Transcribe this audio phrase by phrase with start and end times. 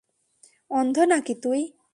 [0.71, 1.61] অন্ধ নাকি তুই?